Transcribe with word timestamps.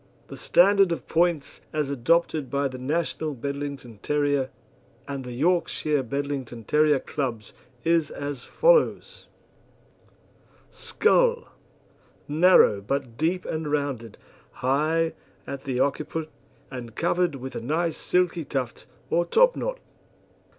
The 0.29 0.35
standard 0.35 0.91
of 0.91 1.07
points 1.07 1.61
as 1.71 1.91
adopted 1.91 2.49
by 2.49 2.67
the 2.67 2.79
National 2.79 3.35
Bedlington 3.35 3.99
Terrier 3.99 4.49
and 5.07 5.23
The 5.23 5.31
Yorkshire 5.31 6.01
Bedlington 6.01 6.63
Terrier 6.63 6.97
Clubs 6.97 7.53
is 7.83 8.09
as 8.09 8.43
follows: 8.43 9.27
SKULL 10.71 11.49
Narrow, 12.27 12.81
but 12.81 13.15
deep 13.15 13.45
and 13.45 13.71
rounded; 13.71 14.17
high 14.53 15.13
at 15.45 15.65
the 15.65 15.79
occiput, 15.79 16.31
and 16.71 16.95
covered 16.95 17.35
with 17.35 17.53
a 17.53 17.61
nice 17.61 17.95
silky 17.95 18.43
tuft 18.43 18.87
or 19.11 19.23
topknot. 19.23 19.77